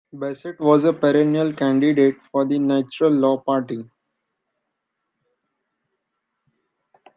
Bessette 0.11 0.59
was 0.59 0.83
a 0.83 0.93
perennial 0.93 1.53
candidate 1.53 2.15
for 2.31 2.43
the 2.43 2.57
Natural 2.57 3.11
Law 3.11 3.37
Party. 3.37 3.83